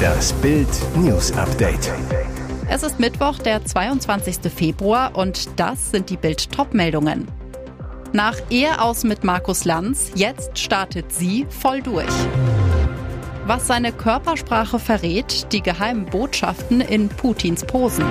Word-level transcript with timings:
Das 0.00 0.32
Bild 0.34 0.68
News 0.96 1.32
Update. 1.32 1.92
Es 2.68 2.82
ist 2.82 2.98
Mittwoch, 3.00 3.38
der 3.38 3.64
22. 3.64 4.52
Februar 4.54 5.16
und 5.16 5.48
das 5.58 5.90
sind 5.90 6.10
die 6.10 6.16
Bild 6.16 6.50
Topmeldungen. 6.52 7.26
Nach 8.12 8.36
Ehe 8.50 8.80
aus 8.80 9.04
mit 9.04 9.24
Markus 9.24 9.64
Lanz, 9.64 10.12
jetzt 10.14 10.58
startet 10.58 11.12
sie 11.12 11.46
voll 11.48 11.82
durch. 11.82 12.06
Was 13.46 13.66
seine 13.66 13.92
Körpersprache 13.92 14.78
verrät, 14.78 15.52
die 15.52 15.62
geheimen 15.62 16.06
Botschaften 16.06 16.80
in 16.80 17.08
Putins 17.08 17.64
Posen. 17.64 18.06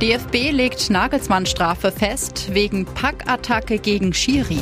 DFB 0.00 0.50
legt 0.52 0.90
Nagelsmann 0.90 1.46
Strafe 1.46 1.92
fest 1.92 2.48
wegen 2.52 2.84
Packattacke 2.84 3.78
gegen 3.78 4.12
Schiri. 4.12 4.60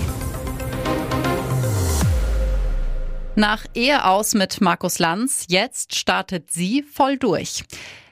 Nach 3.40 3.64
Ehe 3.72 4.04
aus 4.04 4.34
mit 4.34 4.60
Markus 4.60 4.98
Lanz, 4.98 5.46
jetzt 5.48 5.96
startet 5.96 6.50
sie 6.50 6.82
voll 6.82 7.16
durch. 7.16 7.64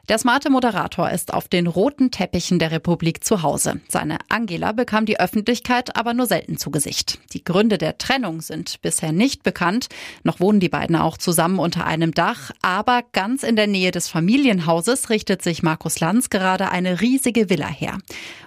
Der 0.08 0.16
smarte 0.16 0.48
Moderator 0.48 1.10
ist 1.10 1.34
auf 1.34 1.48
den 1.48 1.66
roten 1.66 2.10
Teppichen 2.10 2.58
der 2.58 2.70
Republik 2.70 3.22
zu 3.22 3.42
Hause. 3.42 3.82
Seine 3.90 4.16
Angela 4.30 4.72
bekam 4.72 5.04
die 5.04 5.20
Öffentlichkeit 5.20 5.96
aber 5.96 6.14
nur 6.14 6.24
selten 6.24 6.56
zu 6.56 6.70
Gesicht. 6.70 7.18
Die 7.34 7.44
Gründe 7.44 7.76
der 7.76 7.98
Trennung 7.98 8.40
sind 8.40 8.80
bisher 8.80 9.12
nicht 9.12 9.42
bekannt. 9.42 9.88
Noch 10.22 10.40
wohnen 10.40 10.60
die 10.60 10.70
beiden 10.70 10.96
auch 10.96 11.18
zusammen 11.18 11.58
unter 11.58 11.84
einem 11.84 12.14
Dach. 12.14 12.50
Aber 12.62 13.02
ganz 13.12 13.42
in 13.42 13.54
der 13.54 13.66
Nähe 13.66 13.90
des 13.90 14.08
Familienhauses 14.08 15.10
richtet 15.10 15.42
sich 15.42 15.62
Markus 15.62 16.00
Lanz 16.00 16.30
gerade 16.30 16.70
eine 16.70 17.02
riesige 17.02 17.50
Villa 17.50 17.68
her. 17.68 17.98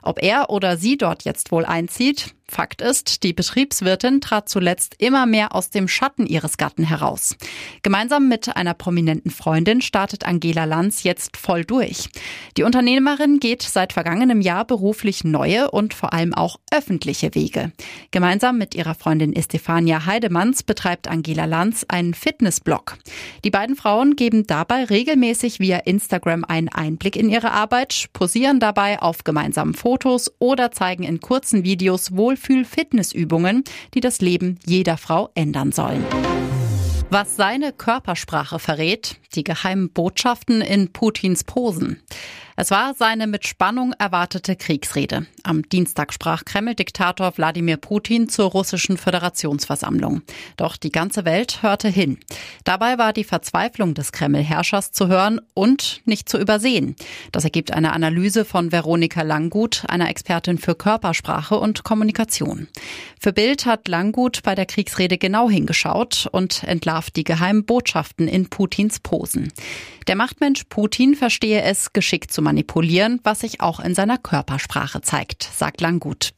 Ob 0.02 0.20
er 0.24 0.50
oder 0.50 0.78
sie 0.78 0.98
dort 0.98 1.26
jetzt 1.26 1.52
wohl 1.52 1.66
einzieht, 1.66 2.34
Fakt 2.52 2.82
ist, 2.82 3.24
die 3.24 3.32
Betriebswirtin 3.32 4.20
trat 4.20 4.50
zuletzt 4.50 4.96
immer 4.98 5.26
mehr 5.26 5.56
aus 5.56 5.70
dem 5.70 5.88
Schatten 5.88 6.28
ihres 6.28 6.58
Gatten 6.58 6.84
heraus. 6.84 7.38
Gemeinsam 7.82 8.28
mit 8.28 8.56
einer 8.58 8.74
prominenten 8.74 9.32
Freundin 9.32 9.82
startet 9.82 10.28
Angela 10.28 10.66
Lanz 10.66 11.04
jetzt 11.04 11.38
voll 11.38 11.64
durch. 11.64 12.10
Die 12.58 12.64
Unternehmerin 12.64 13.40
geht 13.40 13.62
seit 13.62 13.94
vergangenem 13.94 14.42
Jahr 14.42 14.66
beruflich 14.66 15.24
neue 15.24 15.72
und 15.72 15.94
vor 15.94 16.12
allem 16.12 16.34
auch 16.34 16.58
öffentliche 16.72 17.34
Wege. 17.36 17.72
Gemeinsam 18.12 18.58
mit 18.58 18.76
ihrer 18.76 18.96
Freundin 18.96 19.34
Estefania 19.34 20.06
Heidemanns 20.06 20.64
betreibt 20.64 21.08
Angela 21.08 21.46
Lanz 21.46 21.86
einen 21.88 22.14
Fitnessblog. 22.14 22.98
Die 23.46 23.50
beiden 23.50 23.78
Frauen 23.78 24.18
geben 24.18 24.46
dabei 24.46 24.84
regelmäßig 24.84 25.60
via 25.60 25.78
Instagram 25.78 26.44
einen 26.44 26.68
Einblick 26.68 27.16
in 27.16 27.30
ihre 27.30 27.52
Arbeit, 27.52 28.08
posieren 28.12 28.60
dabei 28.60 29.02
auf 29.02 29.24
gemeinsamen 29.24 29.74
Fotos 29.74 30.30
oder 30.40 30.72
zeigen 30.72 31.04
in 31.04 31.22
kurzen 31.22 31.64
Videos 31.64 32.14
wohl 32.18 32.36
Wohlfühl-Fitnessübungen, 32.42 33.64
die 33.94 34.00
das 34.00 34.22
Leben 34.22 34.58
jeder 34.66 34.98
Frau 34.98 35.30
ändern 35.36 35.72
sollen. 35.72 36.04
Was 37.14 37.36
seine 37.36 37.74
Körpersprache 37.74 38.58
verrät, 38.58 39.18
die 39.36 39.44
geheimen 39.44 39.90
Botschaften 39.90 40.62
in 40.62 40.94
Putins 40.94 41.44
Posen. 41.44 42.02
Es 42.56 42.70
war 42.70 42.94
seine 42.94 43.26
mit 43.26 43.48
Spannung 43.48 43.94
erwartete 43.98 44.56
Kriegsrede. 44.56 45.26
Am 45.44 45.68
Dienstag 45.68 46.14
sprach 46.14 46.46
Kreml-Diktator 46.46 47.36
Wladimir 47.36 47.78
Putin 47.78 48.30
zur 48.30 48.52
russischen 48.52 48.98
Föderationsversammlung. 48.98 50.22
Doch 50.58 50.78
die 50.78 50.92
ganze 50.92 51.26
Welt 51.26 51.64
hörte 51.64 51.88
hin. 51.88 52.20
Dabei 52.64 53.00
war 53.00 53.14
die 53.14 53.24
Verzweiflung 53.24 53.96
des 53.96 54.12
Kreml-Herrschers 54.12 54.92
zu 54.92 55.08
hören 55.08 55.42
und 55.56 56.02
nicht 56.06 56.30
zu 56.30 56.38
übersehen. 56.38 56.96
Das 57.32 57.46
ergibt 57.46 57.72
eine 57.72 57.94
Analyse 57.94 58.46
von 58.46 58.72
Veronika 58.72 59.24
Langgut, 59.24 59.84
einer 59.88 60.10
Expertin 60.10 60.60
für 60.60 60.76
Körpersprache 60.76 61.58
und 61.58 61.84
Kommunikation. 61.84 62.68
Für 63.20 63.34
Bild 63.34 63.66
hat 63.66 63.88
Langgut 63.88 64.44
bei 64.44 64.54
der 64.54 64.68
Kriegsrede 64.68 65.18
genau 65.18 65.50
hingeschaut 65.50 66.28
und 66.32 66.64
entlarvt 66.64 67.01
die 67.10 67.24
geheimen 67.24 67.66
Botschaften 67.66 68.28
in 68.28 68.50
Putins 68.50 69.00
Posen. 69.00 69.52
Der 70.08 70.16
Machtmensch 70.16 70.64
Putin 70.70 71.16
verstehe 71.16 71.62
es, 71.62 71.94
geschickt 71.94 72.32
zu 72.32 72.42
manipulieren, 72.42 73.20
was 73.24 73.40
sich 73.40 73.62
auch 73.62 73.80
in 73.80 73.96
seiner 73.96 74.18
Körpersprache 74.18 75.02
zeigt, 75.02 75.44
sagt 75.44 75.82
Langgut. 75.82 76.34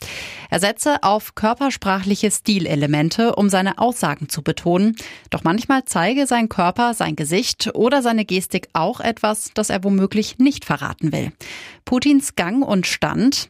Er 0.49 0.59
setze 0.59 1.03
auf 1.03 1.35
körpersprachliche 1.35 2.29
Stilelemente, 2.29 3.35
um 3.35 3.49
seine 3.49 3.77
Aussagen 3.77 4.29
zu 4.29 4.41
betonen. 4.41 4.95
Doch 5.29 5.43
manchmal 5.43 5.85
zeige 5.85 6.27
sein 6.27 6.49
Körper, 6.49 6.93
sein 6.93 7.15
Gesicht 7.15 7.71
oder 7.73 8.01
seine 8.01 8.25
Gestik 8.25 8.67
auch 8.73 8.99
etwas, 8.99 9.51
das 9.53 9.69
er 9.69 9.83
womöglich 9.83 10.37
nicht 10.37 10.65
verraten 10.65 11.11
will. 11.11 11.31
Putins 11.85 12.35
Gang 12.35 12.63
und 12.65 12.85
Stand. 12.85 13.49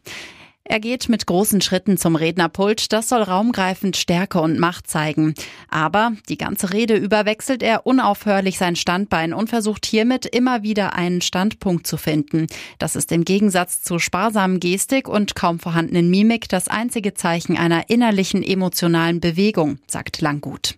Er 0.73 0.79
geht 0.79 1.07
mit 1.07 1.27
großen 1.27 1.61
Schritten 1.61 1.99
zum 1.99 2.15
Rednerpult. 2.15 2.91
Das 2.93 3.07
soll 3.07 3.21
raumgreifend 3.21 3.95
Stärke 3.95 4.41
und 4.41 4.57
Macht 4.57 4.87
zeigen. 4.87 5.35
Aber 5.69 6.13
die 6.29 6.37
ganze 6.39 6.73
Rede 6.73 6.95
über 6.95 7.25
wechselt 7.25 7.61
er 7.61 7.85
unaufhörlich 7.85 8.57
sein 8.57 8.75
Standbein 8.75 9.35
und 9.35 9.51
versucht 9.51 9.85
hiermit 9.85 10.25
immer 10.25 10.63
wieder 10.63 10.95
einen 10.95 11.21
Standpunkt 11.21 11.85
zu 11.85 11.97
finden. 11.97 12.47
Das 12.79 12.95
ist 12.95 13.11
im 13.11 13.23
Gegensatz 13.23 13.83
zu 13.83 13.99
sparsamen 13.99 14.59
Gestik 14.59 15.07
und 15.07 15.35
kaum 15.35 15.59
vorhandenen 15.59 16.09
Mimik 16.09 16.49
das 16.49 16.67
einzige 16.69 17.13
Zeichen 17.13 17.55
einer 17.55 17.91
innerlichen 17.91 18.41
emotionalen 18.41 19.19
Bewegung, 19.19 19.77
sagt 19.87 20.21
Langgut. 20.21 20.73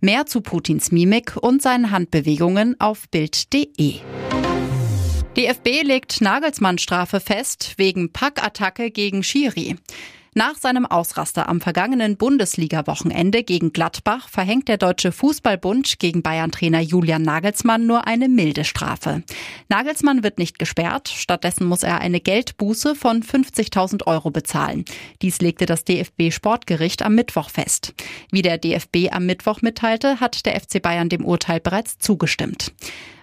Mehr 0.00 0.24
zu 0.24 0.40
Putins 0.40 0.90
Mimik 0.90 1.36
und 1.38 1.60
seinen 1.60 1.90
Handbewegungen 1.90 2.80
auf 2.80 3.10
Bild.de. 3.10 4.00
DFB 5.36 5.82
legt 5.82 6.20
Nagelsmann 6.20 6.78
Strafe 6.78 7.18
fest 7.18 7.74
wegen 7.76 8.12
Packattacke 8.12 8.92
gegen 8.92 9.24
Schiri. 9.24 9.74
Nach 10.36 10.54
seinem 10.54 10.86
Ausraster 10.86 11.48
am 11.48 11.60
vergangenen 11.60 12.16
Bundesliga-Wochenende 12.16 13.42
gegen 13.42 13.72
Gladbach 13.72 14.28
verhängt 14.28 14.68
der 14.68 14.78
Deutsche 14.78 15.10
Fußballbund 15.10 15.98
gegen 15.98 16.22
Bayern-Trainer 16.22 16.80
Julian 16.80 17.22
Nagelsmann 17.22 17.84
nur 17.84 18.06
eine 18.06 18.28
milde 18.28 18.64
Strafe. 18.64 19.24
Nagelsmann 19.68 20.22
wird 20.22 20.38
nicht 20.38 20.60
gesperrt, 20.60 21.08
stattdessen 21.08 21.66
muss 21.66 21.82
er 21.82 22.00
eine 22.00 22.20
Geldbuße 22.20 22.94
von 22.94 23.24
50.000 23.24 24.06
Euro 24.06 24.30
bezahlen. 24.30 24.84
Dies 25.20 25.40
legte 25.40 25.66
das 25.66 25.82
DFB-Sportgericht 25.82 27.02
am 27.02 27.16
Mittwoch 27.16 27.50
fest. 27.50 27.92
Wie 28.30 28.42
der 28.42 28.58
DFB 28.58 29.10
am 29.10 29.26
Mittwoch 29.26 29.62
mitteilte, 29.62 30.20
hat 30.20 30.46
der 30.46 30.60
FC 30.60 30.80
Bayern 30.80 31.08
dem 31.08 31.24
Urteil 31.24 31.58
bereits 31.58 31.98
zugestimmt. 31.98 32.72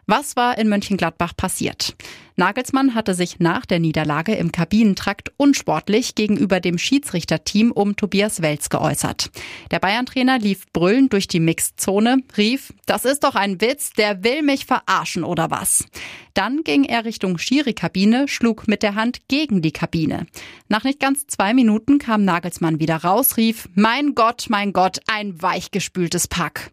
Was 0.07 0.35
war 0.35 0.57
in 0.57 0.67
Mönchengladbach 0.67 1.35
passiert? 1.35 1.95
Nagelsmann 2.35 2.95
hatte 2.95 3.13
sich 3.13 3.39
nach 3.39 3.65
der 3.65 3.79
Niederlage 3.79 4.33
im 4.33 4.51
Kabinentrakt 4.51 5.31
unsportlich 5.37 6.15
gegenüber 6.15 6.59
dem 6.59 6.77
Schiedsrichterteam 6.77 7.71
um 7.71 7.95
Tobias 7.95 8.41
Welz 8.41 8.69
geäußert. 8.69 9.29
Der 9.69 9.79
Bayern-Trainer 9.79 10.39
lief 10.39 10.65
brüllend 10.73 11.13
durch 11.13 11.27
die 11.27 11.39
Mixzone, 11.39 12.23
rief, 12.37 12.73
das 12.87 13.05
ist 13.05 13.23
doch 13.23 13.35
ein 13.35 13.61
Witz, 13.61 13.93
der 13.93 14.23
will 14.23 14.41
mich 14.41 14.65
verarschen 14.65 15.23
oder 15.23 15.51
was? 15.51 15.85
Dann 16.33 16.63
ging 16.63 16.83
er 16.83 17.05
Richtung 17.05 17.37
Schiri-Kabine, 17.37 18.27
schlug 18.27 18.67
mit 18.67 18.81
der 18.81 18.95
Hand 18.95 19.27
gegen 19.27 19.61
die 19.61 19.73
Kabine. 19.73 20.25
Nach 20.67 20.83
nicht 20.83 20.99
ganz 20.99 21.27
zwei 21.27 21.53
Minuten 21.53 21.99
kam 21.99 22.25
Nagelsmann 22.25 22.79
wieder 22.79 22.97
raus, 22.97 23.37
rief, 23.37 23.69
mein 23.75 24.15
Gott, 24.15 24.45
mein 24.49 24.73
Gott, 24.73 24.99
ein 25.07 25.41
weichgespültes 25.41 26.27
Pack. 26.27 26.71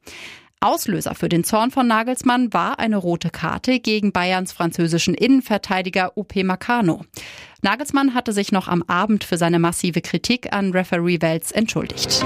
Auslöser 0.61 1.15
für 1.15 1.29
den 1.29 1.45
Zorn 1.45 1.71
von 1.71 1.87
Nagelsmann 1.87 2.53
war 2.53 2.81
eine 2.81 2.97
rote 2.97 3.31
Karte 3.31 3.79
gegen 3.79 4.11
Bayerns 4.11 4.53
französischen 4.53 5.15
Innenverteidiger 5.15 6.17
Upe 6.17 6.43
Makano. 6.43 7.05
Nagelsmann 7.63 8.13
hatte 8.13 8.33
sich 8.33 8.51
noch 8.51 8.67
am 8.67 8.83
Abend 8.83 9.23
für 9.23 9.37
seine 9.37 9.61
massive 9.61 10.01
Kritik 10.01 10.53
an 10.53 10.73
Referee 10.73 11.21
Welz 11.21 11.53
entschuldigt. 11.53 12.25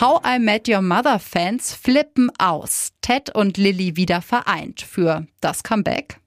How 0.00 0.20
I 0.26 0.40
Met 0.40 0.68
Your 0.68 0.82
Mother 0.82 1.20
Fans 1.20 1.72
flippen 1.72 2.32
aus. 2.38 2.90
Ted 3.00 3.32
und 3.32 3.58
Lilly 3.58 3.96
wieder 3.96 4.22
vereint 4.22 4.80
für 4.80 5.26
das 5.40 5.62
Comeback. 5.62 6.18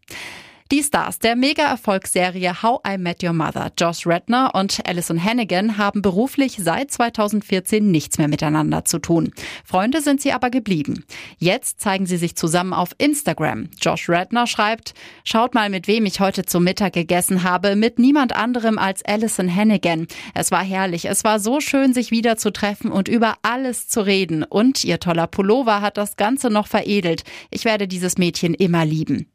Die 0.74 0.82
Stars 0.82 1.20
der 1.20 1.36
Mega-Erfolgsserie 1.36 2.64
How 2.64 2.80
I 2.84 2.98
Met 2.98 3.24
Your 3.24 3.34
Mother, 3.34 3.72
Josh 3.80 4.08
Redner 4.08 4.56
und 4.56 4.80
Alison 4.88 5.24
Hannigan, 5.24 5.78
haben 5.78 6.02
beruflich 6.02 6.58
seit 6.58 6.90
2014 6.90 7.92
nichts 7.92 8.18
mehr 8.18 8.28
miteinander 8.28 8.84
zu 8.84 8.98
tun. 8.98 9.32
Freunde 9.64 10.02
sind 10.02 10.20
sie 10.20 10.32
aber 10.32 10.50
geblieben. 10.50 11.06
Jetzt 11.38 11.80
zeigen 11.80 12.08
sie 12.08 12.18
sich 12.18 12.36
zusammen 12.36 12.74
auf 12.74 12.90
Instagram. 12.98 13.70
Josh 13.80 14.10
Redner 14.10 14.48
schreibt, 14.48 14.96
schaut 15.24 15.54
mal, 15.54 15.70
mit 15.70 15.88
wem 15.88 16.08
ich 16.08 16.20
heute 16.20 16.44
zum 16.44 16.64
Mittag 16.64 16.94
gegessen 16.94 17.44
habe, 17.44 17.76
mit 17.76 18.00
niemand 18.00 18.36
anderem 18.36 18.80
als 18.80 19.06
Alison 19.06 19.56
Hannigan. 19.56 20.08
Es 20.34 20.50
war 20.50 20.64
herrlich, 20.64 21.06
es 21.06 21.24
war 21.24 21.40
so 21.40 21.60
schön, 21.60 21.94
sich 21.94 22.10
wieder 22.10 22.36
zu 22.38 22.52
treffen 22.52 22.92
und 22.92 23.08
über 23.08 23.36
alles 23.44 23.90
zu 23.90 24.04
reden. 24.04 24.42
Und 24.42 24.84
ihr 24.84 25.00
toller 25.00 25.28
Pullover 25.28 25.82
hat 25.82 25.98
das 25.98 26.16
Ganze 26.16 26.50
noch 26.50 26.66
veredelt. 26.66 27.22
Ich 27.52 27.64
werde 27.64 27.88
dieses 27.88 28.18
Mädchen 28.18 28.56
immer 28.56 28.86
lieben. 28.86 29.28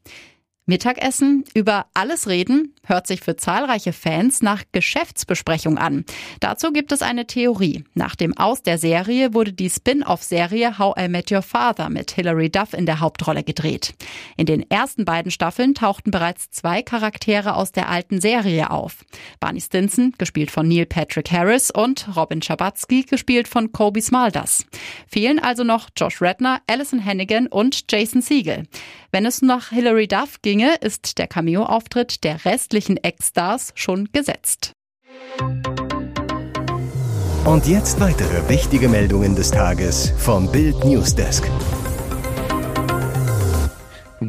Mittagessen, 0.69 1.43
über 1.55 1.87
alles 1.95 2.27
reden, 2.27 2.75
hört 2.85 3.07
sich 3.07 3.21
für 3.21 3.35
zahlreiche 3.35 3.91
Fans 3.91 4.43
nach 4.43 4.63
Geschäftsbesprechung 4.71 5.79
an. 5.79 6.05
Dazu 6.39 6.71
gibt 6.71 6.91
es 6.91 7.01
eine 7.01 7.25
Theorie. 7.25 7.83
Nach 7.95 8.15
dem 8.15 8.37
Aus 8.37 8.61
der 8.61 8.77
Serie 8.77 9.33
wurde 9.33 9.51
die 9.51 9.69
Spin-off-Serie 9.69 10.77
How 10.77 10.95
I 10.97 11.07
Met 11.07 11.31
Your 11.31 11.41
Father 11.41 11.89
mit 11.89 12.11
Hilary 12.11 12.51
Duff 12.51 12.73
in 12.73 12.85
der 12.85 12.99
Hauptrolle 12.99 13.43
gedreht. 13.43 13.95
In 14.37 14.45
den 14.45 14.69
ersten 14.69 15.05
beiden 15.05 15.31
Staffeln 15.31 15.73
tauchten 15.73 16.11
bereits 16.11 16.51
zwei 16.51 16.83
Charaktere 16.83 17.55
aus 17.55 17.71
der 17.71 17.89
alten 17.89 18.21
Serie 18.21 18.69
auf. 18.69 18.97
Barney 19.39 19.61
Stinson, 19.61 20.13
gespielt 20.19 20.51
von 20.51 20.67
Neil 20.67 20.85
Patrick 20.85 21.31
Harris, 21.31 21.71
und 21.71 22.15
Robin 22.15 22.43
Schabatsky, 22.43 23.03
gespielt 23.03 23.47
von 23.47 23.71
Kobe 23.71 24.03
Smulders. 24.03 24.67
Fehlen 25.07 25.39
also 25.39 25.63
noch 25.63 25.89
Josh 25.97 26.21
Redner, 26.21 26.61
Alison 26.67 27.03
Hannigan 27.03 27.47
und 27.47 27.91
Jason 27.91 28.21
Siegel. 28.21 28.67
Wenn 29.11 29.25
es 29.25 29.41
nach 29.41 29.69
Hilary 29.69 30.07
Duff 30.07 30.39
ginge, 30.59 30.75
ist 30.81 31.17
der 31.17 31.27
Cameo-Auftritt 31.27 32.23
der 32.23 32.43
restlichen 32.45 32.97
Ex-Stars 32.97 33.71
schon 33.75 34.09
gesetzt. 34.11 34.73
Und 37.45 37.65
jetzt 37.65 37.99
weitere 37.99 38.47
wichtige 38.49 38.89
Meldungen 38.89 39.35
des 39.35 39.51
Tages 39.51 40.11
vom 40.17 40.51
Bild 40.51 40.83
Newsdesk. 40.83 41.49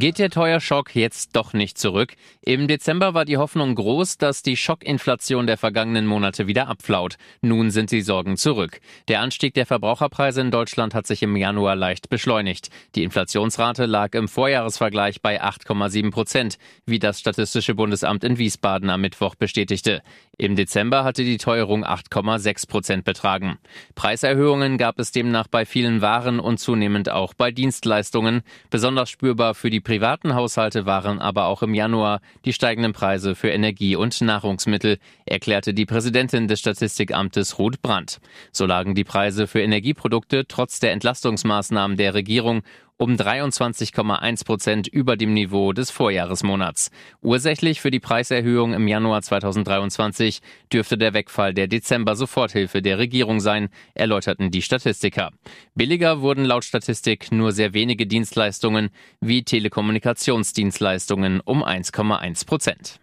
Geht 0.01 0.17
der 0.17 0.31
Teuerschock 0.31 0.95
jetzt 0.95 1.35
doch 1.35 1.53
nicht 1.53 1.77
zurück? 1.77 2.15
Im 2.43 2.67
Dezember 2.67 3.13
war 3.13 3.23
die 3.23 3.37
Hoffnung 3.37 3.75
groß, 3.75 4.17
dass 4.17 4.41
die 4.41 4.57
Schockinflation 4.57 5.45
der 5.45 5.57
vergangenen 5.57 6.07
Monate 6.07 6.47
wieder 6.47 6.69
abflaut. 6.69 7.17
Nun 7.43 7.69
sind 7.69 7.91
die 7.91 8.01
Sorgen 8.01 8.35
zurück. 8.35 8.81
Der 9.09 9.21
Anstieg 9.21 9.53
der 9.53 9.67
Verbraucherpreise 9.67 10.41
in 10.41 10.49
Deutschland 10.49 10.95
hat 10.95 11.05
sich 11.05 11.21
im 11.21 11.35
Januar 11.35 11.75
leicht 11.75 12.09
beschleunigt. 12.09 12.69
Die 12.95 13.03
Inflationsrate 13.03 13.85
lag 13.85 14.15
im 14.15 14.27
Vorjahresvergleich 14.27 15.21
bei 15.21 15.39
8,7 15.39 16.09
Prozent, 16.09 16.57
wie 16.87 16.97
das 16.97 17.19
Statistische 17.19 17.75
Bundesamt 17.75 18.23
in 18.23 18.39
Wiesbaden 18.39 18.89
am 18.89 19.01
Mittwoch 19.01 19.35
bestätigte. 19.35 20.01
Im 20.41 20.55
Dezember 20.55 21.03
hatte 21.03 21.23
die 21.23 21.37
Teuerung 21.37 21.85
8,6 21.85 22.67
Prozent 22.67 23.03
betragen. 23.03 23.59
Preiserhöhungen 23.93 24.79
gab 24.79 24.97
es 24.97 25.11
demnach 25.11 25.47
bei 25.47 25.67
vielen 25.67 26.01
Waren 26.01 26.39
und 26.39 26.57
zunehmend 26.57 27.11
auch 27.11 27.35
bei 27.35 27.51
Dienstleistungen. 27.51 28.41
Besonders 28.71 29.11
spürbar 29.11 29.53
für 29.53 29.69
die 29.69 29.81
privaten 29.81 30.33
Haushalte 30.33 30.87
waren 30.87 31.19
aber 31.19 31.45
auch 31.45 31.61
im 31.61 31.75
Januar 31.75 32.21
die 32.43 32.53
steigenden 32.53 32.91
Preise 32.91 33.35
für 33.35 33.49
Energie 33.49 33.95
und 33.95 34.19
Nahrungsmittel, 34.19 34.97
erklärte 35.27 35.75
die 35.75 35.85
Präsidentin 35.85 36.47
des 36.47 36.59
Statistikamtes 36.59 37.59
Ruth 37.59 37.83
Brandt. 37.83 38.19
So 38.51 38.65
lagen 38.65 38.95
die 38.95 39.03
Preise 39.03 39.45
für 39.45 39.61
Energieprodukte 39.61 40.47
trotz 40.47 40.79
der 40.79 40.93
Entlastungsmaßnahmen 40.93 41.97
der 41.97 42.15
Regierung 42.15 42.63
um 43.01 43.15
23,1 43.15 44.45
Prozent 44.45 44.87
über 44.87 45.17
dem 45.17 45.33
Niveau 45.33 45.73
des 45.73 45.89
Vorjahresmonats. 45.89 46.91
Ursächlich 47.23 47.81
für 47.81 47.89
die 47.89 47.99
Preiserhöhung 47.99 48.73
im 48.73 48.87
Januar 48.87 49.23
2023 49.23 50.39
dürfte 50.71 50.99
der 50.99 51.15
Wegfall 51.15 51.55
der 51.55 51.65
Dezember-Soforthilfe 51.65 52.83
der 52.83 52.99
Regierung 52.99 53.39
sein, 53.39 53.69
erläuterten 53.95 54.51
die 54.51 54.61
Statistiker. 54.61 55.31
Billiger 55.73 56.21
wurden 56.21 56.45
laut 56.45 56.63
Statistik 56.63 57.31
nur 57.31 57.53
sehr 57.53 57.73
wenige 57.73 58.05
Dienstleistungen 58.05 58.91
wie 59.19 59.43
Telekommunikationsdienstleistungen 59.43 61.41
um 61.41 61.63
1,1 61.63 62.45
Prozent. 62.45 62.99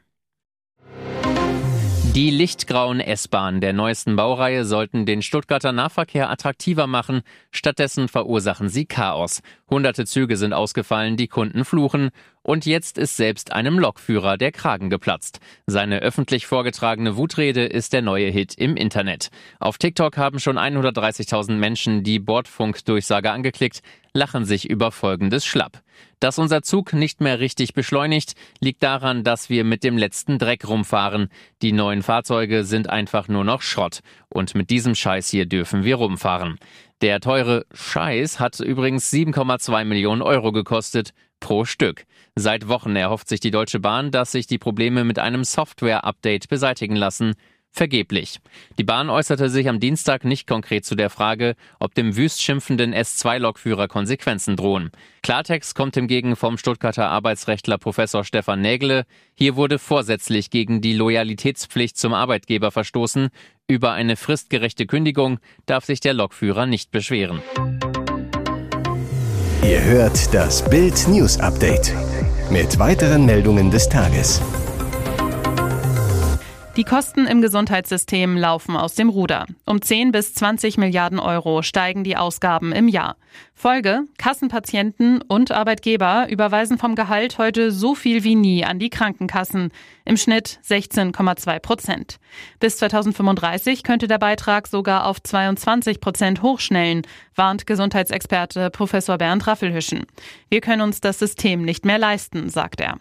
Die 2.18 2.30
lichtgrauen 2.30 2.98
S-Bahnen 2.98 3.60
der 3.60 3.72
neuesten 3.72 4.16
Baureihe 4.16 4.64
sollten 4.64 5.06
den 5.06 5.22
Stuttgarter 5.22 5.70
Nahverkehr 5.70 6.28
attraktiver 6.28 6.88
machen. 6.88 7.22
Stattdessen 7.52 8.08
verursachen 8.08 8.68
sie 8.68 8.86
Chaos. 8.86 9.40
Hunderte 9.70 10.04
Züge 10.04 10.36
sind 10.36 10.52
ausgefallen, 10.52 11.16
die 11.16 11.28
Kunden 11.28 11.64
fluchen. 11.64 12.10
Und 12.48 12.64
jetzt 12.64 12.96
ist 12.96 13.18
selbst 13.18 13.52
einem 13.52 13.78
Lokführer 13.78 14.38
der 14.38 14.52
Kragen 14.52 14.88
geplatzt. 14.88 15.38
Seine 15.66 15.98
öffentlich 15.98 16.46
vorgetragene 16.46 17.18
Wutrede 17.18 17.66
ist 17.66 17.92
der 17.92 18.00
neue 18.00 18.30
Hit 18.30 18.54
im 18.54 18.74
Internet. 18.74 19.28
Auf 19.60 19.76
TikTok 19.76 20.16
haben 20.16 20.40
schon 20.40 20.56
130.000 20.56 21.56
Menschen 21.56 22.04
die 22.04 22.18
Bordfunkdurchsage 22.18 23.30
angeklickt 23.30 23.82
lachen 24.18 24.44
sich 24.44 24.68
über 24.68 24.90
folgendes 24.90 25.46
Schlapp. 25.46 25.82
Dass 26.20 26.38
unser 26.38 26.62
Zug 26.62 26.92
nicht 26.92 27.20
mehr 27.20 27.38
richtig 27.38 27.74
beschleunigt, 27.74 28.34
liegt 28.60 28.82
daran, 28.82 29.22
dass 29.22 29.48
wir 29.48 29.64
mit 29.64 29.84
dem 29.84 29.96
letzten 29.96 30.38
Dreck 30.38 30.66
rumfahren. 30.66 31.28
Die 31.62 31.72
neuen 31.72 32.02
Fahrzeuge 32.02 32.64
sind 32.64 32.90
einfach 32.90 33.28
nur 33.28 33.44
noch 33.44 33.62
Schrott. 33.62 34.00
Und 34.28 34.54
mit 34.54 34.70
diesem 34.70 34.94
Scheiß 34.94 35.28
hier 35.28 35.46
dürfen 35.46 35.84
wir 35.84 35.96
rumfahren. 35.96 36.58
Der 37.00 37.20
teure 37.20 37.64
Scheiß 37.72 38.40
hat 38.40 38.58
übrigens 38.58 39.12
7,2 39.12 39.84
Millionen 39.84 40.20
Euro 40.20 40.50
gekostet 40.50 41.12
pro 41.38 41.64
Stück. 41.64 42.06
Seit 42.34 42.66
Wochen 42.66 42.96
erhofft 42.96 43.28
sich 43.28 43.38
die 43.38 43.52
Deutsche 43.52 43.78
Bahn, 43.78 44.10
dass 44.10 44.32
sich 44.32 44.48
die 44.48 44.58
Probleme 44.58 45.04
mit 45.04 45.20
einem 45.20 45.44
Software-Update 45.44 46.48
beseitigen 46.48 46.96
lassen. 46.96 47.34
Vergeblich. 47.70 48.40
Die 48.76 48.84
Bahn 48.84 49.08
äußerte 49.08 49.50
sich 49.50 49.68
am 49.68 49.78
Dienstag 49.78 50.24
nicht 50.24 50.48
konkret 50.48 50.84
zu 50.84 50.96
der 50.96 51.10
Frage, 51.10 51.54
ob 51.78 51.94
dem 51.94 52.16
wüst 52.16 52.42
schimpfenden 52.42 52.92
S2-Lokführer 52.92 53.86
Konsequenzen 53.86 54.56
drohen. 54.56 54.90
Klartext 55.22 55.74
kommt 55.76 55.94
hingegen 55.94 56.34
vom 56.34 56.58
Stuttgarter 56.58 57.08
Arbeitsrechtler 57.08 57.78
Professor 57.78 58.24
Stefan 58.24 58.62
Nägle. 58.62 59.04
Hier 59.34 59.54
wurde 59.54 59.78
vorsätzlich 59.78 60.50
gegen 60.50 60.80
die 60.80 60.94
Loyalitätspflicht 60.94 61.96
zum 61.96 62.14
Arbeitgeber 62.14 62.72
verstoßen. 62.72 63.28
Über 63.68 63.92
eine 63.92 64.16
fristgerechte 64.16 64.86
Kündigung 64.86 65.38
darf 65.66 65.84
sich 65.84 66.00
der 66.00 66.14
Lokführer 66.14 66.66
nicht 66.66 66.90
beschweren. 66.90 67.42
Ihr 69.62 69.84
hört 69.84 70.32
das 70.34 70.68
Bild 70.68 71.06
News 71.08 71.38
Update 71.38 71.92
mit 72.50 72.78
weiteren 72.78 73.26
Meldungen 73.26 73.70
des 73.70 73.88
Tages. 73.88 74.40
Die 76.78 76.84
Kosten 76.84 77.26
im 77.26 77.42
Gesundheitssystem 77.42 78.36
laufen 78.36 78.76
aus 78.76 78.94
dem 78.94 79.08
Ruder. 79.08 79.46
Um 79.66 79.82
10 79.82 80.12
bis 80.12 80.32
20 80.34 80.78
Milliarden 80.78 81.18
Euro 81.18 81.62
steigen 81.62 82.04
die 82.04 82.16
Ausgaben 82.16 82.70
im 82.70 82.86
Jahr. 82.86 83.16
Folge, 83.52 84.02
Kassenpatienten 84.16 85.20
und 85.22 85.50
Arbeitgeber 85.50 86.28
überweisen 86.30 86.78
vom 86.78 86.94
Gehalt 86.94 87.36
heute 87.38 87.72
so 87.72 87.96
viel 87.96 88.22
wie 88.22 88.36
nie 88.36 88.64
an 88.64 88.78
die 88.78 88.90
Krankenkassen. 88.90 89.72
Im 90.04 90.16
Schnitt 90.16 90.60
16,2 90.68 91.58
Prozent. 91.58 92.18
Bis 92.60 92.76
2035 92.76 93.82
könnte 93.82 94.06
der 94.06 94.18
Beitrag 94.18 94.68
sogar 94.68 95.06
auf 95.06 95.20
22 95.20 96.00
Prozent 96.00 96.42
hochschnellen, 96.42 97.02
warnt 97.34 97.66
Gesundheitsexperte 97.66 98.70
Professor 98.70 99.18
Bernd 99.18 99.48
Raffelhüschen. 99.48 100.06
Wir 100.48 100.60
können 100.60 100.82
uns 100.82 101.00
das 101.00 101.18
System 101.18 101.62
nicht 101.62 101.84
mehr 101.84 101.98
leisten, 101.98 102.48
sagt 102.48 102.80
er. 102.80 103.00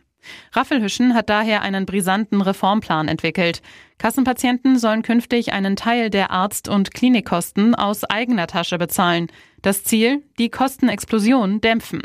Raffelhüschen 0.54 1.14
hat 1.14 1.30
daher 1.30 1.62
einen 1.62 1.86
brisanten 1.86 2.42
Reformplan 2.42 3.08
entwickelt. 3.08 3.62
Kassenpatienten 3.98 4.78
sollen 4.78 5.02
künftig 5.02 5.54
einen 5.54 5.76
Teil 5.76 6.12
der 6.12 6.30
Arzt- 6.30 6.70
und 6.70 6.94
Klinikkosten 6.94 7.74
aus 7.74 8.04
eigener 8.04 8.46
Tasche 8.46 8.78
bezahlen. 8.78 9.28
Das 9.64 9.84
Ziel? 9.84 10.24
Die 10.38 10.50
Kostenexplosion 10.50 11.62
dämpfen. 11.62 12.02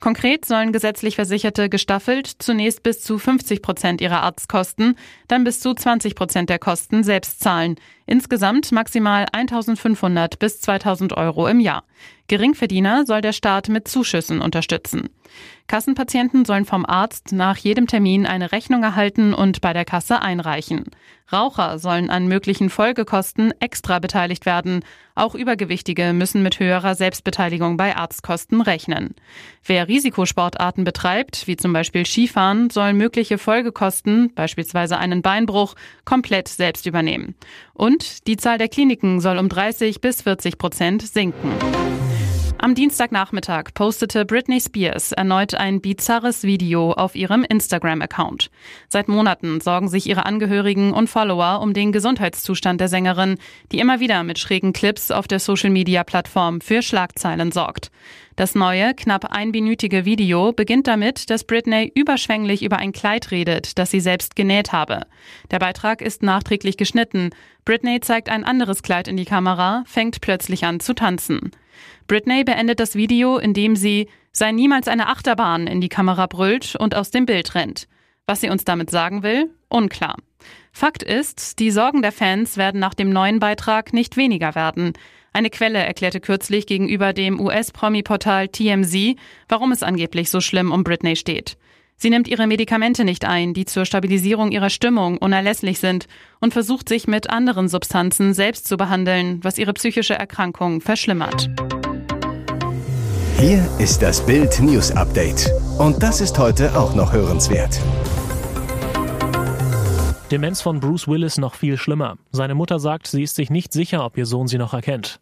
Konkret 0.00 0.44
sollen 0.44 0.70
gesetzlich 0.70 1.14
Versicherte 1.14 1.70
gestaffelt 1.70 2.26
zunächst 2.26 2.82
bis 2.82 3.02
zu 3.02 3.18
50 3.18 3.62
Prozent 3.62 4.02
ihrer 4.02 4.22
Arztkosten, 4.22 4.96
dann 5.26 5.42
bis 5.42 5.60
zu 5.60 5.72
20 5.72 6.14
Prozent 6.14 6.50
der 6.50 6.58
Kosten 6.58 7.02
selbst 7.02 7.40
zahlen. 7.40 7.76
Insgesamt 8.04 8.70
maximal 8.70 9.26
1500 9.32 10.38
bis 10.38 10.60
2000 10.60 11.14
Euro 11.14 11.48
im 11.48 11.58
Jahr. 11.58 11.84
Geringverdiener 12.28 13.06
soll 13.06 13.22
der 13.22 13.32
Staat 13.32 13.70
mit 13.70 13.88
Zuschüssen 13.88 14.42
unterstützen. 14.42 15.08
Kassenpatienten 15.68 16.44
sollen 16.44 16.64
vom 16.64 16.84
Arzt 16.84 17.32
nach 17.32 17.56
jedem 17.56 17.86
Termin 17.86 18.26
eine 18.26 18.52
Rechnung 18.52 18.82
erhalten 18.82 19.32
und 19.32 19.60
bei 19.60 19.72
der 19.72 19.84
Kasse 19.84 20.20
einreichen. 20.20 20.84
Raucher 21.32 21.78
sollen 21.78 22.10
an 22.10 22.26
möglichen 22.26 22.70
Folgekosten 22.70 23.52
extra 23.60 23.98
beteiligt 23.98 24.46
werden. 24.46 24.84
Auch 25.14 25.34
Übergewichtige 25.34 26.12
müssen 26.12 26.42
mit 26.42 26.58
höherer 26.58 26.94
Selbstbeteiligung 26.94 27.76
bei 27.76 27.96
Arztkosten 27.96 28.60
rechnen. 28.60 29.14
Wer 29.64 29.88
Risikosportarten 29.88 30.84
betreibt, 30.84 31.46
wie 31.46 31.56
zum 31.56 31.72
Beispiel 31.72 32.06
Skifahren, 32.06 32.70
soll 32.70 32.92
mögliche 32.92 33.38
Folgekosten, 33.38 34.32
beispielsweise 34.34 34.98
einen 34.98 35.22
Beinbruch, 35.22 35.74
komplett 36.04 36.48
selbst 36.48 36.86
übernehmen. 36.86 37.34
Und 37.74 38.26
die 38.26 38.36
Zahl 38.36 38.58
der 38.58 38.68
Kliniken 38.68 39.20
soll 39.20 39.38
um 39.38 39.48
30 39.48 40.00
bis 40.00 40.22
40 40.22 40.58
Prozent 40.58 41.02
sinken. 41.02 41.52
Am 42.62 42.74
Dienstagnachmittag 42.74 43.72
postete 43.72 44.26
Britney 44.26 44.60
Spears 44.60 45.12
erneut 45.12 45.54
ein 45.54 45.80
bizarres 45.80 46.42
Video 46.42 46.92
auf 46.92 47.14
ihrem 47.14 47.42
Instagram-Account. 47.42 48.50
Seit 48.86 49.08
Monaten 49.08 49.62
sorgen 49.62 49.88
sich 49.88 50.06
ihre 50.06 50.26
Angehörigen 50.26 50.92
und 50.92 51.08
Follower 51.08 51.62
um 51.62 51.72
den 51.72 51.90
Gesundheitszustand 51.90 52.78
der 52.78 52.88
Sängerin, 52.88 53.38
die 53.72 53.78
immer 53.78 53.98
wieder 54.00 54.22
mit 54.24 54.38
schrägen 54.38 54.74
Clips 54.74 55.10
auf 55.10 55.26
der 55.26 55.38
Social-Media-Plattform 55.38 56.60
für 56.60 56.82
Schlagzeilen 56.82 57.50
sorgt. 57.50 57.90
Das 58.36 58.54
neue, 58.54 58.92
knapp 58.92 59.32
einminütige 59.34 60.04
Video 60.04 60.52
beginnt 60.52 60.86
damit, 60.86 61.30
dass 61.30 61.44
Britney 61.44 61.90
überschwänglich 61.94 62.62
über 62.62 62.76
ein 62.76 62.92
Kleid 62.92 63.30
redet, 63.30 63.78
das 63.78 63.90
sie 63.90 64.00
selbst 64.00 64.36
genäht 64.36 64.70
habe. 64.70 65.06
Der 65.50 65.60
Beitrag 65.60 66.02
ist 66.02 66.22
nachträglich 66.22 66.76
geschnitten. 66.76 67.30
Britney 67.64 68.00
zeigt 68.00 68.28
ein 68.28 68.44
anderes 68.44 68.82
Kleid 68.82 69.08
in 69.08 69.16
die 69.16 69.24
Kamera, 69.24 69.82
fängt 69.86 70.20
plötzlich 70.20 70.66
an 70.66 70.78
zu 70.78 70.92
tanzen. 70.92 71.52
Britney 72.06 72.44
beendet 72.44 72.80
das 72.80 72.94
Video, 72.94 73.38
indem 73.38 73.76
sie 73.76 74.08
sei 74.32 74.52
niemals 74.52 74.88
eine 74.88 75.08
Achterbahn, 75.08 75.66
in 75.66 75.80
die 75.80 75.88
Kamera 75.88 76.26
brüllt 76.26 76.76
und 76.76 76.94
aus 76.94 77.10
dem 77.10 77.26
Bild 77.26 77.54
rennt. 77.54 77.88
Was 78.26 78.40
sie 78.40 78.50
uns 78.50 78.64
damit 78.64 78.90
sagen 78.90 79.22
will, 79.22 79.50
unklar. 79.68 80.16
Fakt 80.72 81.02
ist, 81.02 81.58
die 81.58 81.70
Sorgen 81.70 82.02
der 82.02 82.12
Fans 82.12 82.56
werden 82.56 82.80
nach 82.80 82.94
dem 82.94 83.10
neuen 83.10 83.40
Beitrag 83.40 83.92
nicht 83.92 84.16
weniger 84.16 84.54
werden. 84.54 84.92
Eine 85.32 85.50
Quelle 85.50 85.78
erklärte 85.78 86.20
kürzlich 86.20 86.66
gegenüber 86.66 87.12
dem 87.12 87.40
US-Promi-Portal 87.40 88.48
TMZ, 88.48 89.16
warum 89.48 89.72
es 89.72 89.82
angeblich 89.82 90.30
so 90.30 90.40
schlimm 90.40 90.72
um 90.72 90.84
Britney 90.84 91.16
steht. 91.16 91.56
Sie 92.02 92.08
nimmt 92.08 92.28
ihre 92.28 92.46
Medikamente 92.46 93.04
nicht 93.04 93.26
ein, 93.26 93.52
die 93.52 93.66
zur 93.66 93.84
Stabilisierung 93.84 94.52
ihrer 94.52 94.70
Stimmung 94.70 95.18
unerlässlich 95.18 95.80
sind, 95.80 96.06
und 96.40 96.54
versucht 96.54 96.88
sich 96.88 97.06
mit 97.06 97.28
anderen 97.28 97.68
Substanzen 97.68 98.32
selbst 98.32 98.66
zu 98.66 98.78
behandeln, 98.78 99.40
was 99.42 99.58
ihre 99.58 99.74
psychische 99.74 100.14
Erkrankung 100.14 100.80
verschlimmert. 100.80 101.50
Hier 103.36 103.68
ist 103.78 104.00
das 104.00 104.24
Bild 104.24 104.60
News 104.60 104.90
Update. 104.92 105.50
Und 105.76 106.02
das 106.02 106.22
ist 106.22 106.38
heute 106.38 106.74
auch 106.74 106.94
noch 106.94 107.12
hörenswert. 107.12 107.78
Demenz 110.30 110.62
von 110.62 110.80
Bruce 110.80 111.06
Willis 111.06 111.36
noch 111.36 111.54
viel 111.54 111.76
schlimmer. 111.76 112.16
Seine 112.32 112.54
Mutter 112.54 112.78
sagt, 112.78 113.08
sie 113.08 113.24
ist 113.24 113.36
sich 113.36 113.50
nicht 113.50 113.74
sicher, 113.74 114.06
ob 114.06 114.16
ihr 114.16 114.24
Sohn 114.24 114.48
sie 114.48 114.56
noch 114.56 114.72
erkennt. 114.72 115.20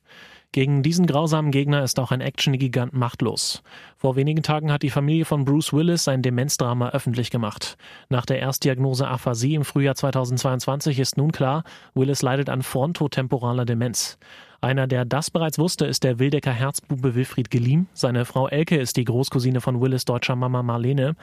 Gegen 0.52 0.82
diesen 0.82 1.06
grausamen 1.06 1.50
Gegner 1.50 1.82
ist 1.82 2.00
auch 2.00 2.10
ein 2.10 2.22
Action-Gigant 2.22 2.94
machtlos. 2.94 3.62
Vor 3.98 4.16
wenigen 4.16 4.42
Tagen 4.42 4.72
hat 4.72 4.82
die 4.82 4.88
Familie 4.88 5.26
von 5.26 5.44
Bruce 5.44 5.74
Willis 5.74 6.04
sein 6.04 6.22
Demenzdrama 6.22 6.88
öffentlich 6.88 7.30
gemacht. 7.30 7.76
Nach 8.08 8.24
der 8.24 8.38
Erstdiagnose 8.38 9.06
Aphasie 9.06 9.54
im 9.54 9.64
Frühjahr 9.64 9.94
2022 9.94 10.98
ist 11.00 11.18
nun 11.18 11.32
klar, 11.32 11.64
Willis 11.94 12.22
leidet 12.22 12.48
an 12.48 12.62
frontotemporaler 12.62 13.66
Demenz. 13.66 14.18
Einer, 14.62 14.86
der 14.86 15.04
das 15.04 15.30
bereits 15.30 15.58
wusste, 15.58 15.84
ist 15.84 16.02
der 16.02 16.18
Wildecker 16.18 16.52
Herzbube 16.52 17.14
Wilfried 17.14 17.50
Geliem. 17.50 17.86
Seine 17.92 18.24
Frau 18.24 18.48
Elke 18.48 18.76
ist 18.76 18.96
die 18.96 19.04
Großcousine 19.04 19.60
von 19.60 19.82
Willis 19.82 20.06
deutscher 20.06 20.34
Mama 20.34 20.62
Marlene. 20.62 21.14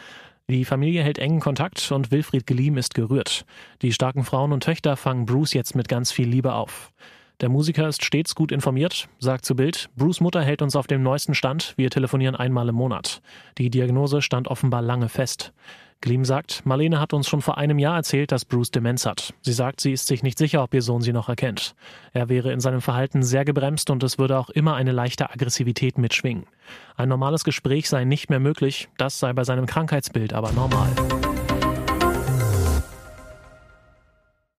Die 0.47 0.63
Familie 0.63 1.01
hält 1.01 1.17
engen 1.17 1.39
Kontakt 1.39 1.91
und 1.91 2.11
Wilfried 2.11 2.45
Geliem 2.45 2.77
ist 2.77 2.93
gerührt. 2.93 3.45
Die 3.81 3.91
starken 3.91 4.23
Frauen 4.23 4.53
und 4.53 4.63
Töchter 4.63 4.95
fangen 4.95 5.25
Bruce 5.25 5.53
jetzt 5.53 5.75
mit 5.75 5.87
ganz 5.87 6.11
viel 6.11 6.29
Liebe 6.29 6.53
auf. 6.53 6.91
Der 7.41 7.49
Musiker 7.49 7.87
ist 7.89 8.05
stets 8.05 8.33
gut 8.33 8.53
informiert, 8.53 9.09
sagt 9.19 9.43
zu 9.43 9.55
Bild, 9.55 9.89
Bruce 9.97 10.21
Mutter 10.21 10.41
hält 10.41 10.61
uns 10.61 10.75
auf 10.77 10.87
dem 10.87 11.03
neuesten 11.03 11.35
Stand, 11.35 11.73
wir 11.75 11.89
telefonieren 11.89 12.35
einmal 12.35 12.69
im 12.69 12.75
Monat. 12.75 13.21
Die 13.57 13.69
Diagnose 13.69 14.21
stand 14.21 14.47
offenbar 14.47 14.81
lange 14.81 15.09
fest. 15.09 15.51
Gleam 15.99 16.23
sagt, 16.23 16.65
Marlene 16.65 16.99
hat 16.99 17.13
uns 17.13 17.27
schon 17.27 17.41
vor 17.41 17.57
einem 17.57 17.79
Jahr 17.79 17.95
erzählt, 17.95 18.31
dass 18.31 18.45
Bruce 18.45 18.71
Demenz 18.71 19.05
hat. 19.05 19.33
Sie 19.41 19.53
sagt, 19.53 19.81
sie 19.81 19.91
ist 19.91 20.07
sich 20.07 20.23
nicht 20.23 20.37
sicher, 20.37 20.63
ob 20.63 20.73
ihr 20.73 20.81
Sohn 20.81 21.01
sie 21.01 21.13
noch 21.13 21.29
erkennt. 21.29 21.75
Er 22.13 22.29
wäre 22.29 22.53
in 22.53 22.59
seinem 22.59 22.81
Verhalten 22.81 23.23
sehr 23.23 23.43
gebremst 23.43 23.89
und 23.89 24.03
es 24.03 24.17
würde 24.17 24.37
auch 24.37 24.49
immer 24.49 24.75
eine 24.75 24.91
leichte 24.91 25.29
Aggressivität 25.29 25.97
mitschwingen. 25.97 26.45
Ein 26.95 27.09
normales 27.09 27.43
Gespräch 27.43 27.89
sei 27.89 28.05
nicht 28.05 28.29
mehr 28.29 28.39
möglich, 28.39 28.87
das 28.97 29.19
sei 29.19 29.33
bei 29.33 29.43
seinem 29.43 29.65
Krankheitsbild 29.65 30.33
aber 30.33 30.51
normal. 30.51 30.91